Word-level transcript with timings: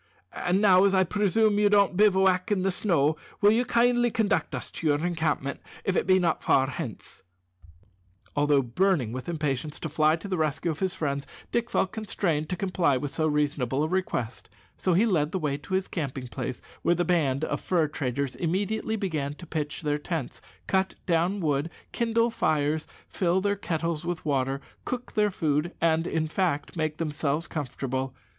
And 0.33 0.59
now, 0.61 0.83
as 0.85 0.95
I 0.95 1.03
presume 1.03 1.59
you 1.59 1.69
don't 1.69 1.95
bivouac 1.95 2.51
in 2.51 2.63
the 2.63 2.71
snow, 2.71 3.17
will 3.39 3.51
you 3.51 3.63
kindly 3.65 4.09
conduct 4.09 4.55
us 4.55 4.71
to 4.71 4.87
your 4.87 5.05
encampment, 5.05 5.59
if 5.83 5.95
it 5.95 6.07
be 6.07 6.17
not 6.17 6.41
far 6.43 6.65
hence?" 6.65 7.21
Although 8.35 8.63
burning 8.63 9.11
with 9.11 9.29
impatience 9.29 9.79
to 9.79 9.89
fly 9.89 10.15
to 10.15 10.27
the 10.27 10.39
rescue 10.39 10.71
of 10.71 10.79
his 10.79 10.95
friends, 10.95 11.27
Dick 11.51 11.69
felt 11.69 11.91
constrained 11.91 12.49
to 12.49 12.55
comply 12.55 12.97
with 12.97 13.11
so 13.11 13.27
reasonable 13.27 13.83
a 13.83 13.87
request, 13.87 14.49
so 14.75 14.93
he 14.93 15.05
led 15.05 15.31
the 15.31 15.37
way 15.37 15.55
to 15.57 15.75
his 15.75 15.87
camping 15.87 16.27
place, 16.27 16.63
where 16.81 16.95
the 16.95 17.05
band 17.05 17.45
of 17.45 17.61
fur 17.61 17.87
traders 17.87 18.35
immediately 18.35 18.95
began 18.95 19.35
to 19.35 19.45
pitch 19.45 19.83
their 19.83 19.99
tents, 19.99 20.41
cut 20.65 20.95
down 21.05 21.39
wood, 21.41 21.69
kindle 21.91 22.31
fires, 22.31 22.87
fill 23.07 23.39
their 23.39 23.55
kettles 23.55 24.03
with 24.03 24.25
water, 24.25 24.61
cook 24.83 25.13
their 25.13 25.29
food, 25.29 25.73
and, 25.79 26.07
in 26.07 26.27
fact, 26.27 26.75
make 26.75 26.97
themselves 26.97 27.47
comfortable. 27.47 28.15